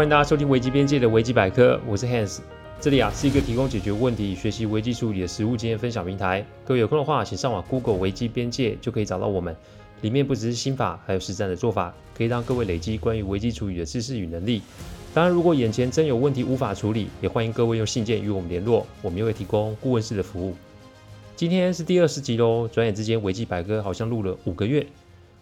[0.00, 2.38] 欢迎大家收听危机边界的危机百科，我是 Hans，
[2.80, 6.42] 这里啊是一个提供解决问题、学习危机处理的实务经验分享平台。
[6.64, 9.54] 各位有空的话，请上网 Google 危机边界就可以找到我们。
[10.00, 14.62] 里面不只是心法，还有实战的做法，可以让各位累积关于危机处理的知识与能力。
[15.12, 20.54] 当然，如果眼前真有问题无法处理，也欢迎各位用信件与我们联络，我们又会提供顾问式的服务。
[21.36, 24.86] 今天是第二十集喽，转眼之间危机百科好像录了五个月。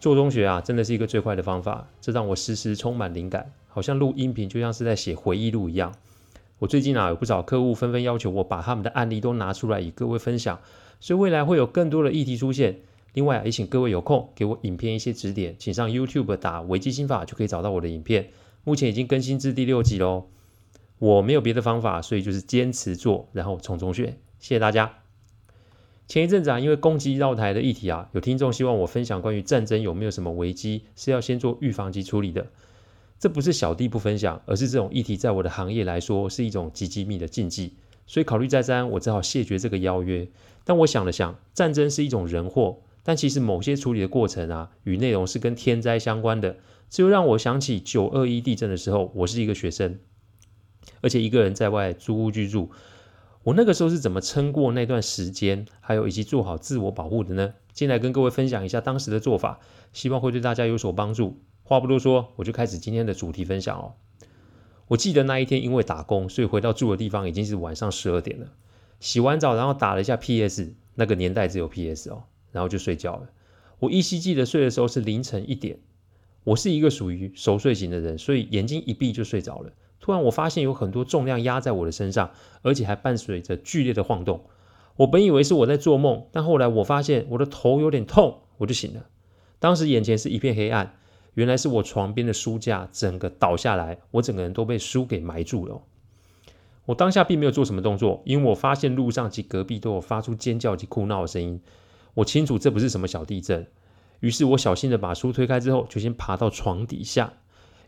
[0.00, 5.94] 做中学啊，真的是一个最快的方法，这让我时时充满灵感，好像录音频就像是在写回忆录一样。
[6.58, 10.60] 我最近啊，有不少客户纷纷要求我把他们的案例都拿出来与各位分享，
[11.00, 12.80] 所以未来会有更多的议题出现。
[13.14, 18.28] 另外啊，也请各位有空给我影片一些指点，请上 YouTube 打“危机心法”就可以找到我的影片。
[18.62, 20.26] 目前已经更新至第六集喽。
[20.98, 24.18] 我没有别的方法，所以就是坚持做，然后从中学。
[24.38, 24.98] 谢谢大家。
[26.06, 32.48] 前一阵子啊，因为攻击绕台的议题啊，有听众希望我分享关于战争有没有什么危机是要先做预防及处理的。
[33.20, 37.74] 这不是小弟不分享，而是这种议题在我的行业来说是一种极机密的禁忌，
[38.06, 40.26] 所以考虑再三，我只好谢绝这个邀约。
[40.64, 46.56] 但我想了想，战争是一种人祸，但其实某些处理的过程啊，与内容是跟天灾相关的，
[46.88, 49.98] 这又让我想起九二一地震的时候，我是一个学生，
[51.02, 52.70] 而且一个人在外租屋居住。
[53.42, 57.52] 我那个时候是怎么撑过那段时间，还有以及做好自我保护的呢？
[57.74, 59.60] 进来跟各位分享一下当时的做法，
[59.92, 61.38] 希望会对大家有所帮助。
[61.70, 63.94] 话不多说，我就开始今天的主题分享哦。
[64.88, 68.48] 我记得那一天因为打工，所以回到住的地方已经是晚上十二点了。
[68.98, 73.30] 洗完澡，然后打了一下 PS，那个年代只有 PS 哦，然后就睡觉了。
[73.78, 75.78] 我依稀记得睡的时候是凌晨一点。
[76.42, 79.70] 我是一个属于熟睡型的人，所以眼睛一闭就睡着了。
[80.00, 84.42] 突然，我发现有很多重量压在我的身上，而且还伴随着剧烈的晃动。
[84.96, 89.06] 我本以为是我在做梦，但后来我发现我的头有点痛，我就醒了。
[89.60, 90.96] 当时眼前是一片黑暗，
[91.34, 95.82] 原来是我床边的书架整个倒下来，我整个人都被书给埋住了。
[96.86, 101.60] 我当下并没有做什么动作，因为我发现路上及隔壁都有发出尖叫及哭闹的声音。
[102.14, 103.66] 我清楚这不是什么小地震，
[104.18, 107.34] 于是我小心的把书推开之后，就先爬到床底下。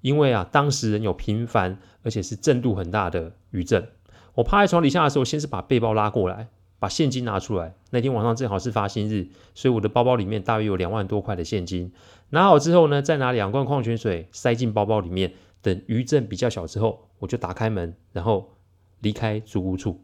[0.00, 3.88] 因为啊，当时人有频繁而且是震度很大的余震。
[4.34, 6.48] 我趴在床底下的时候，先是把背包拉过来，
[6.78, 7.74] 把现金拿出来。
[7.90, 11.92] 那天晚上正好是发薪日，所以我的包包里面大约有两万多块的现金。
[12.30, 15.32] 拿好之后呢，再拿两罐矿泉水塞进包包里面。
[15.60, 18.52] 等余震比较小之后，我就打开门，然后
[19.00, 20.00] 离开租屋处。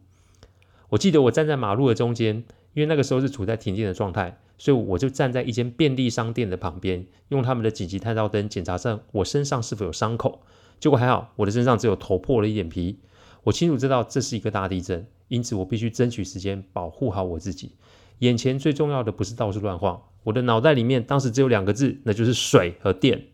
[0.89, 2.43] 我记得我站在马路的中间，
[2.73, 4.37] 因为那个时候是处在停电的状态。
[4.57, 10.41] 所以我就站在一间便利商店的旁边，用他们的紧急探照灯检查上我身上是否有伤口。
[10.79, 12.99] 结果还好，我的身上只有头破了一点皮。
[13.43, 17.73] 我清楚知道这是一个大地震，因此我必须争取时间保护好我自己。
[18.19, 23.27] 眼前最重要的不是到处乱晃，我的脑袋里面当时只有两个字，那就是水和电。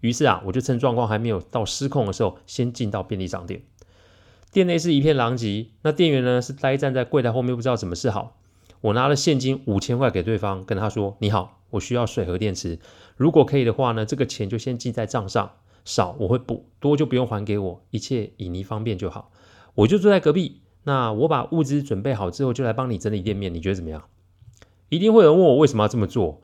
[0.00, 3.62] 于是啊，我就趁状况还没有到失控的时候，先进到便利商店。
[4.52, 8.38] 店内是一片狼藉，那店员呢是呆站在柜台后面，不知道怎么是好。
[8.82, 12.78] 我拿了现金五千块给对方，跟他说：“你好，我需要水和电池。
[13.16, 15.52] 如果可以的话呢，这个钱就先记在账上，
[15.84, 19.32] 少我会补，多就不用还给我，一切以你方便就好。”
[19.74, 24.04] 我就坐在隔壁，那我把物资准备好之后，就来帮你整理店面，你觉得怎么样？
[24.88, 26.40] 一定会有人问我为什么要这么做。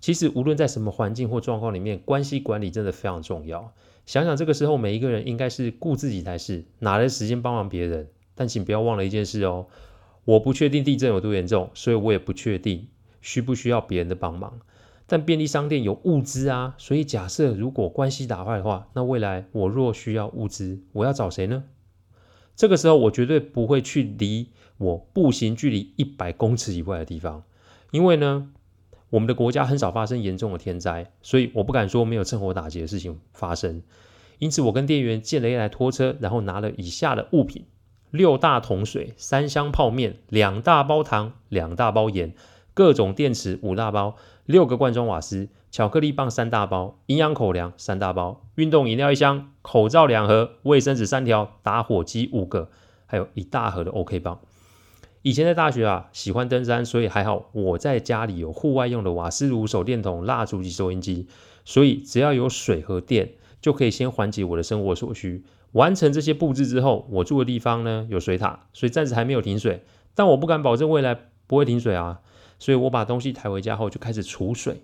[0.00, 3.72] 其实无论在什么环境或状况里面，关系管理真的非常重要。
[4.06, 8.08] 想想这个时候，每一个人应该是顾自己才是，哪来时间帮忙别人？
[8.34, 9.66] 但请不要忘了一件事哦。
[10.24, 12.88] 我不确定地震有多严重，所以我也不确定
[13.20, 14.60] 需不需要别人的帮忙。
[15.06, 21.64] 但便利商店有物资啊，所以假设如果关系打坏的话，那未来我若需要物资，我要找谁呢？
[22.58, 24.48] 这个时候我绝对不会去离
[24.78, 27.44] 我步行距离一百公尺以外的地方，
[27.92, 28.50] 因为呢，
[29.10, 33.80] 我们的国家很少发生严重的天灾，所以我不敢说没有趁火打劫的事情发生。
[34.40, 37.64] 因此，我跟店员借了一台拖车，然后拿了以下的物品。
[38.10, 42.34] 六大桶水，三箱泡面，两大包糖，两大包盐，
[42.74, 44.16] 各种电池五大包，
[44.48, 52.70] 六个罐装瓦斯，巧克力棒三大包，营养口粮三大包，运动饮料一箱，口罩两盒，卫生纸三条，打火机五个，
[53.04, 54.40] 还有一大盒的 OK 棒。
[55.20, 61.28] 以前在大学啊，喜欢登山，所以还好我在家里有户外用的瓦斯炉、手电筒、蜡烛及收音机，
[61.66, 65.44] 所以只要有水和电，就可以先缓解我的生活所需。
[65.72, 69.84] 完成这些布置之后，我住的地方呢有水塔，所以暂时还没有停水。
[70.14, 71.14] 但我不敢保证未来
[71.46, 72.20] 不会停水啊，
[72.58, 74.82] 所以我把东西抬回家后就开始储水，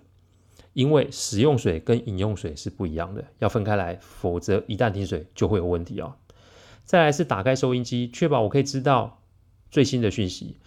[0.73, 6.15] 因为使用水跟饮用水是不一样的，要分开来，否则一旦停水就会有问题哦。
[6.83, 9.21] 再来是打开收音机，确保我可以知道
[9.71, 10.57] 最新的讯息。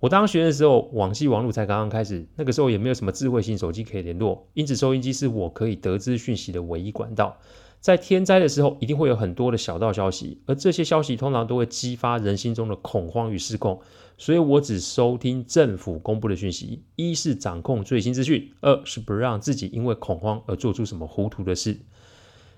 [0.00, 7.36] 我当学的时候，网际网路才刚刚开始，那个时候也没有什么智慧型手机可以联络，因此收音机是我可以得知讯息的唯一管道。
[7.80, 13.80] 在天灾的时候，一定会有很多的小道消息，而这些消息通常都会激发人心中的恐慌与失控。
[14.16, 21.78] 所以我只收听政府公布的讯息，一是掌控最新资讯，二是不让自己因为恐慌而做出什么糊涂的事。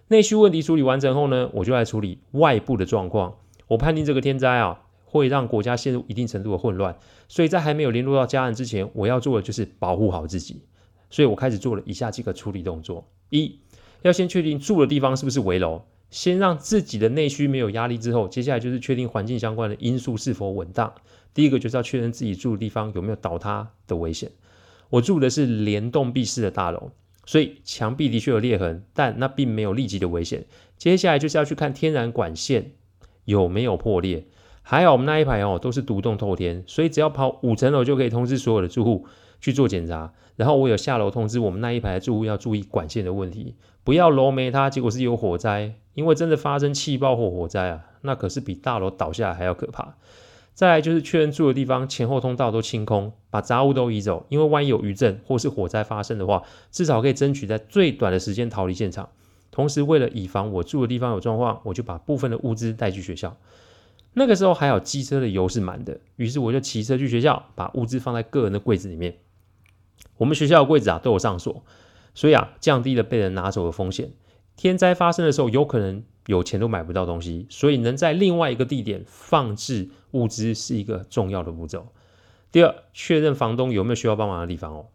[0.08, 3.36] 内需问题处理完成后呢，我就来处理外部的状况。
[3.68, 6.96] 我判定这个天灾啊，会让国家陷入一定程度的混乱，
[7.28, 10.62] 所以在还没有联络到家人之前，我要做的就是保护好自己。
[11.10, 13.58] 所以我开始做了以下几个处理动作：一，
[14.02, 20.92] 要先确定住的地方是不是危楼，先让自己的内需没有压力之后，接下来就是确定环境相关的因素是否稳当。
[21.32, 24.30] 第一个就是要确认自己住的地方有没有倒塌的危险。
[24.88, 26.90] 我住的是连栋壁式的大楼，
[27.24, 30.46] 所以墙壁的确有裂痕，但那并没有立即的危险。
[30.76, 32.72] 接下来就是要去看天然管线
[33.24, 34.26] 有没有破裂。
[34.62, 39.06] 还好我们那一排哦都是独栋透天，所以只要跑五层楼就可以通知所有的住户
[39.40, 40.12] 去做检查。
[40.36, 45.74] 然后我有下楼通知我们那一排的住户要注意管线的问题，不要楼没塌，结果是有火灾。
[45.94, 49.96] 因为真的发生气爆或火灾啊，那可是比大楼倒下来还要可怕。
[50.54, 59.08] 再来就是确认住的地方前后通道都清空，把杂物都移走，因为万一有余震或是火灾发生的话，至少可以争取在最短的时间逃离现场。
[59.50, 63.36] 同时，为了以防我住的地方有状况，我就把部分的物资带去学校。
[64.14, 69.16] 那个时候还好，机车的油是满的，于是我就骑车去学校，把物资放在个人的柜子里面。
[70.18, 71.62] 我们学校的柜子啊都有上锁，
[72.14, 74.10] 所以啊降低了被人拿走的风险。
[74.56, 81.86] 天灾发生的时候，有可能有钱都买不到东西，所以能在另外一个地点放置物资是一个重要的步骤。
[82.52, 84.86] 第二，确认房东有没有需要帮忙的地方哦。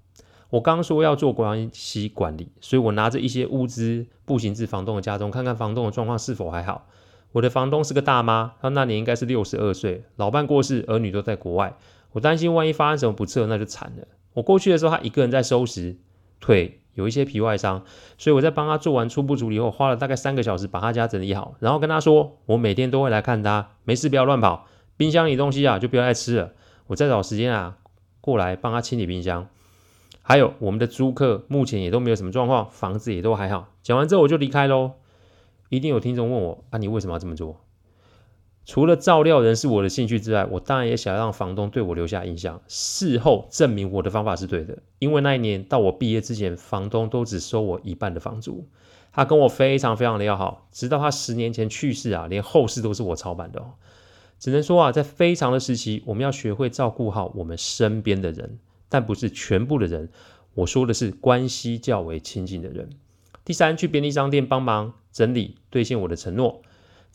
[0.51, 6.87] 我刚说要做关系管理，所以我拿着一些物资步行至房东的家中，看看房东的状况是否还好。
[7.31, 11.75] 我的房东是个大妈，她那年应该是六十二岁，老伴过世，儿女都在国外。
[12.15, 14.07] 我担心万一发生什么不测，那就惨了。
[14.35, 15.97] 我过去的时候，他一个人在收拾，
[16.39, 17.83] 腿有一些皮外伤，
[18.17, 24.65] 所以我在帮他做完初步处理后，花了大概三个小时把他家整理好，然后跟他说，我每天都会来看他，没事不要乱跑，
[24.95, 26.53] 冰箱里东西啊就不要再吃了。
[26.87, 27.77] 我再找时间啊
[28.21, 29.49] 过来帮他清理冰箱。
[30.21, 33.73] 还有我们的租客目前也都没有什么状况，房子也都还好。
[33.83, 34.93] 讲完之后我就离开喽。
[35.67, 37.64] 一定有听众问我啊，你为什么要这么做？
[38.65, 44.79] 除了照料人是我的兴趣之外，我当然也想要让房东对我留下印象，事后证明我的方法是对的。
[44.97, 48.67] 因为那一年到我毕业之前，房东都只收我一半的房租，
[49.13, 53.63] 他跟我非常非常的要好，直到他十年前去世啊，连后事都是我操办的。
[54.39, 58.57] 只能说啊，在非常的时期，我们要学会照顾好我们身边的人，
[58.89, 60.09] 但不是全部的人。
[60.55, 62.89] 我说的是关系较为亲近的人。
[63.43, 66.63] 第三，去便利商店帮忙整理，兑现我的承诺。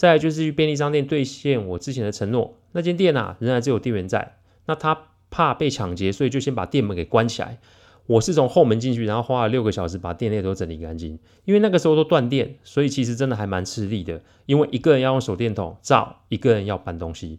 [0.01, 2.57] 再来就是去便利商店兑现我之前的承诺。
[2.73, 4.37] 那间店啊，仍然只有店员在。
[4.65, 4.99] 那他
[5.29, 7.59] 怕被抢劫，所以就先把店门给关起来。
[8.07, 11.19] 我是从后门进去，然后花了六个小时把店内都整理干净。
[11.45, 14.23] 因为那个时候都断电，所以其实真的还蛮吃力的。
[14.47, 17.39] 因为一个人要用手电筒照，一个人要搬东西。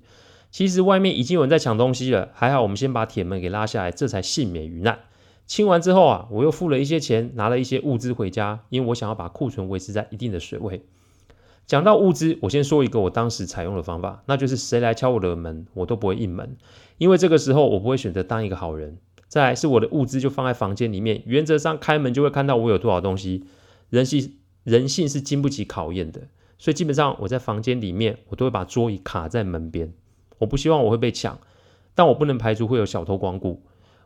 [0.52, 5.00] 其实外面已经有人在抢东西了，还好我们先把铁门给拉下来，这才幸免于难。
[5.48, 10.84] 清完之后啊，我又付了一些钱，拿了一些物资回家，因为我想要把库存维持在一定的水位。
[11.72, 16.58] 讲到物资，我先说一个我当时采用的方法，那就是谁来敲我的门，我都不会应门，
[16.98, 18.98] 因为这个时候我不会选择当一个好人。
[19.30, 23.46] 再来是我的物资就放在房间里面，原则上开门就会看到我有多少东西。
[23.90, 24.34] 人性
[24.66, 26.24] 人性是经不起考验的，
[26.58, 29.94] 所以基本上我在房间里面，我都会把桌椅卡在门边。
[30.40, 31.40] 我不希望我会被抢，
[31.96, 33.62] 但我不能排除会有小偷光顾。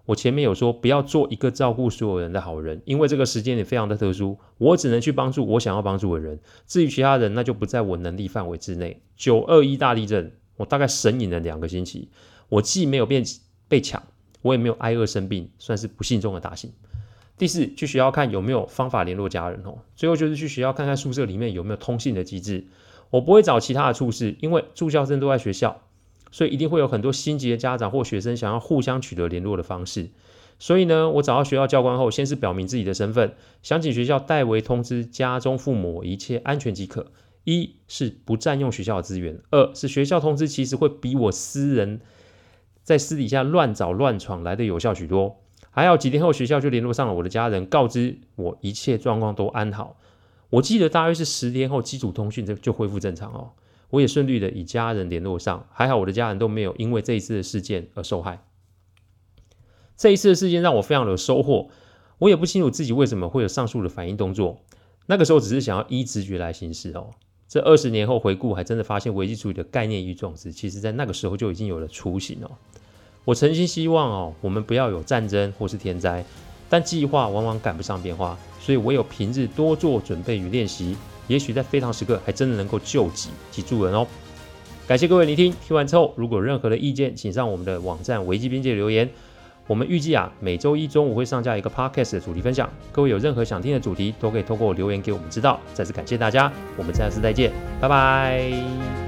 [0.05, 9.01] 我前面有说不要做一个照顾所有人的好人，因为这个时间也非常的特殊，我只能去帮助我想要帮助的人，至于其他人，那就不在我能力范围之内。
[9.15, 12.09] 九二一大地震，我大概神隐了两个星期，
[12.49, 13.23] 我既没有被
[13.67, 14.03] 被抢，
[14.41, 16.71] 我也没有挨饿生病，算是不幸中的大幸。
[17.37, 19.79] 第四，去学校看有没有方法联络家人哦。
[19.95, 22.65] 最后就是去学校看看宿舍里面有没有通信的机制，
[23.09, 25.81] 我不会找其他的处室，因为住校生都在学校。
[26.35, 30.09] 所以一定会有很多心急的家长或学生想要互相取得联络的方式。
[30.59, 37.13] 所以呢，我找到学校教官后，先是表明自己的身份，想请学校代为通知家中父母一切安全即可。
[37.45, 42.01] 一是不占用学校的资源，二是学校通知其实会比我私人
[42.83, 45.37] 在私底下乱找乱闯来的有效许多。
[45.71, 49.95] 还好几天后，学校就联络上了我的家人，告知我一切状况都安好。
[50.49, 53.51] 我记得大约是十天后，基础通讯就就恢复正常哦。
[53.89, 58.43] 我也顺利的与家人联络上，还好我的家人都没有因为这一次的事件而受害。
[59.97, 61.69] 这一次的事件让我非常有收获，
[62.17, 64.59] 我也不清楚自己为什么会有上述的反应动作。
[65.05, 67.11] 那个时候只是想要依直觉来行事哦。
[67.47, 72.51] 这二十年后回顾，还真的发现危机处理的概念与种子，其实在那个时候就已经有了雏形哦。
[73.23, 76.25] 我诚心希望哦，我们不要有战争或是天灾，
[76.69, 80.97] 但计划往往赶不上变化，所以唯有平日多做准备与练习。
[81.27, 84.05] 也许在非常时刻还真的能够救急及助人哦。
[84.87, 89.09] 感谢各位聆听，听完之后如果任何的意见，请上我们的网站危机边界留言。
[89.67, 92.69] 我们预计啊，每周一中午会上架一个 podcast 的主题分享。
[92.91, 95.59] 各位有任何想听的主题，都可以透过留言给我们知道。
[95.73, 97.51] 再次感谢大家，我们下次再见，
[97.81, 99.04] 拜拜。